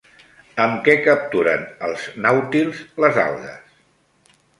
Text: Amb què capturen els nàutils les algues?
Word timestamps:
Amb 0.63 0.77
què 0.85 0.93
capturen 1.07 1.67
els 1.87 2.05
nàutils 2.27 2.79
les 3.05 3.21
algues? 3.25 3.77